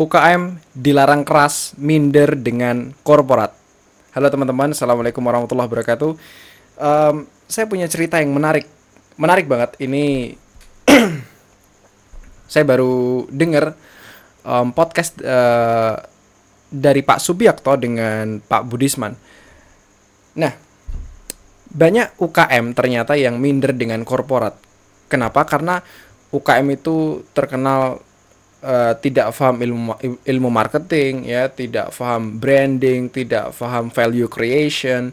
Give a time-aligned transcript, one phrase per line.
[0.00, 3.52] UKM dilarang keras minder dengan korporat.
[4.16, 6.16] Halo teman-teman, assalamualaikum warahmatullahi wabarakatuh.
[6.80, 8.64] Um, saya punya cerita yang menarik,
[9.20, 9.76] menarik banget.
[9.76, 10.32] Ini
[12.52, 13.76] saya baru dengar
[14.40, 16.00] um, podcast uh,
[16.72, 19.12] dari Pak Subiakto dengan Pak Budisman.
[20.40, 20.52] Nah,
[21.76, 24.56] banyak UKM ternyata yang minder dengan korporat.
[25.12, 25.44] Kenapa?
[25.44, 25.76] Karena
[26.32, 28.00] UKM itu terkenal
[28.64, 29.92] uh, tidak paham ilmu
[30.24, 35.12] ilmu marketing ya tidak paham branding tidak paham value creation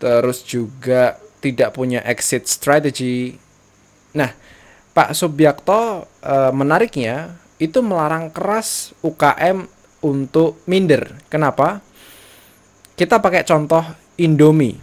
[0.00, 3.36] terus juga tidak punya exit strategy.
[4.16, 4.30] Nah
[4.92, 9.68] Pak Subiakto uh, menariknya itu melarang keras UKM
[10.04, 11.20] untuk minder.
[11.28, 11.84] Kenapa?
[12.96, 13.84] Kita pakai contoh
[14.20, 14.76] Indomie.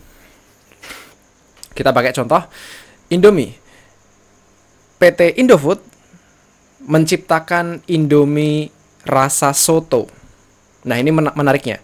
[1.74, 2.42] Kita pakai contoh
[3.14, 3.54] Indomie.
[4.98, 5.82] PT Indofood
[6.84, 8.70] menciptakan Indomie
[9.08, 10.06] rasa soto.
[10.86, 11.82] Nah, ini menariknya.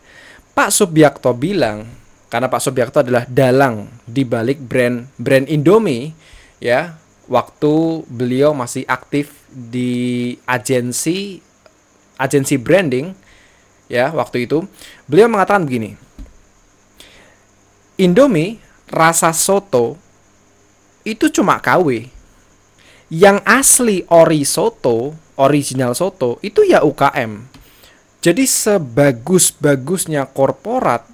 [0.54, 1.90] Pak Subiakto bilang
[2.30, 6.14] karena Pak Subiakto adalah dalang di balik brand brand Indomie
[6.62, 11.42] ya, waktu beliau masih aktif di agensi
[12.18, 13.18] agensi branding
[13.90, 14.62] ya, waktu itu
[15.10, 15.98] beliau mengatakan begini.
[17.98, 19.98] Indomie rasa soto
[21.02, 22.13] itu cuma KW
[23.14, 27.46] yang asli ori soto, original soto itu ya UKM.
[28.24, 31.06] Jadi sebagus-bagusnya korporat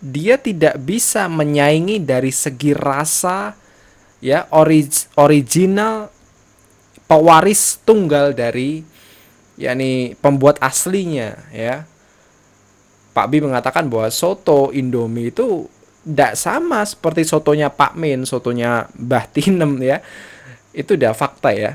[0.00, 3.52] dia tidak bisa menyaingi dari segi rasa
[4.24, 4.88] ya orig
[5.20, 6.08] original
[7.04, 8.80] pewaris tunggal dari
[9.60, 11.84] yakni pembuat aslinya ya.
[13.12, 15.68] Pak Bi mengatakan bahwa soto Indomie itu
[16.00, 20.00] tidak sama seperti sotonya Pak Min, sotonya Mbah Tinem ya
[20.72, 21.72] itu udah fakta ya.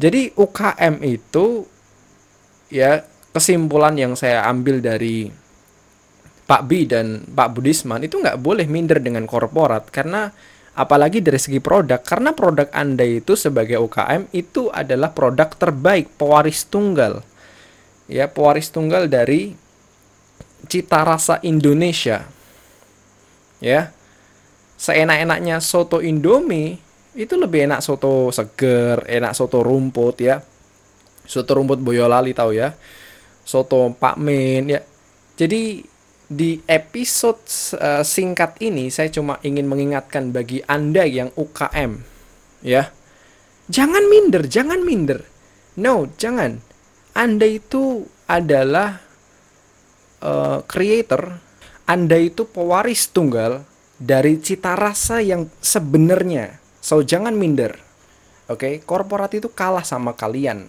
[0.00, 1.66] Jadi UKM itu
[2.72, 5.28] ya kesimpulan yang saya ambil dari
[6.50, 9.86] Pak Bi dan Pak Budisman itu nggak boleh minder dengan korporat.
[9.92, 10.30] Karena
[10.74, 16.66] apalagi dari segi produk karena produk Anda itu sebagai UKM itu adalah produk terbaik pewaris
[16.66, 17.22] tunggal.
[18.10, 19.54] Ya pewaris tunggal dari
[20.66, 22.26] cita rasa Indonesia.
[23.60, 23.94] Ya
[24.80, 26.80] seenak-enaknya soto Indomie
[27.14, 30.38] itu lebih enak soto seger, enak soto rumput ya.
[31.26, 32.74] Soto rumput Boyolali tahu ya.
[33.42, 34.80] Soto Pak Min ya.
[35.34, 35.82] Jadi
[36.30, 37.42] di episode
[37.74, 41.98] uh, singkat ini saya cuma ingin mengingatkan bagi Anda yang UKM
[42.62, 42.94] ya.
[43.70, 45.26] Jangan minder, jangan minder.
[45.78, 46.58] No, jangan.
[47.14, 49.02] Anda itu adalah
[50.22, 51.38] uh, creator,
[51.86, 53.66] Anda itu pewaris tunggal
[53.98, 57.76] dari cita rasa yang sebenarnya So jangan minder.
[58.50, 58.74] Oke, okay?
[58.82, 60.66] korporat itu kalah sama kalian.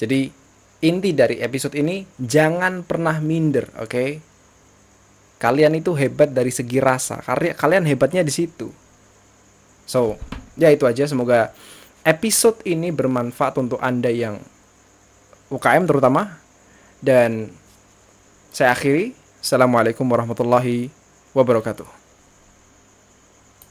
[0.00, 0.34] Jadi
[0.82, 3.86] inti dari episode ini jangan pernah minder, oke?
[3.86, 4.10] Okay?
[5.38, 7.22] Kalian itu hebat dari segi rasa.
[7.54, 8.74] Kalian hebatnya di situ.
[9.86, 10.18] So,
[10.58, 11.54] ya itu aja semoga
[12.02, 14.42] episode ini bermanfaat untuk Anda yang
[15.54, 16.42] UKM terutama
[16.98, 17.54] dan
[18.50, 19.14] saya akhiri.
[19.38, 20.90] Assalamualaikum warahmatullahi
[21.30, 22.07] wabarakatuh.